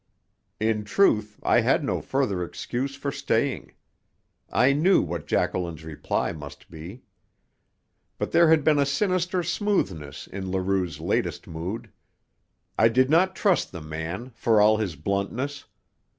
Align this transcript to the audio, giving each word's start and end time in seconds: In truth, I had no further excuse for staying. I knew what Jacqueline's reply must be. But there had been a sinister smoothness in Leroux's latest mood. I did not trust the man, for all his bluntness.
In 0.59 0.83
truth, 0.83 1.39
I 1.43 1.59
had 1.61 1.83
no 1.83 2.01
further 2.01 2.43
excuse 2.43 2.95
for 2.95 3.11
staying. 3.11 3.73
I 4.51 4.73
knew 4.73 4.99
what 5.03 5.27
Jacqueline's 5.27 5.83
reply 5.83 6.31
must 6.31 6.71
be. 6.71 7.03
But 8.17 8.31
there 8.31 8.49
had 8.49 8.63
been 8.63 8.79
a 8.79 8.85
sinister 8.87 9.43
smoothness 9.43 10.25
in 10.25 10.49
Leroux's 10.51 10.99
latest 10.99 11.45
mood. 11.45 11.91
I 12.79 12.87
did 12.87 13.11
not 13.11 13.35
trust 13.35 13.71
the 13.71 13.79
man, 13.81 14.31
for 14.33 14.59
all 14.59 14.77
his 14.77 14.95
bluntness. 14.95 15.65